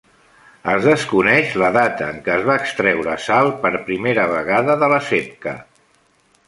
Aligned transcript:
Es 0.71 0.87
desconeix 0.91 1.51
la 1.63 1.69
data 1.75 2.07
en 2.13 2.17
què 2.29 2.33
es 2.37 2.47
va 2.49 2.57
extreure 2.63 3.17
sal 3.29 3.53
per 3.67 3.73
primera 3.91 4.27
vegada 4.35 4.79
de 4.85 4.93
la 4.97 5.03
sebkha. 5.13 5.57